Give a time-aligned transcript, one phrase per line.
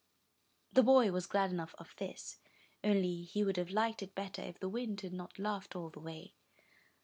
[0.73, 2.39] The boy was glad enough of this,
[2.83, 5.99] only he would have liked it better if the Wind had not laughed all the
[5.99, 6.33] way.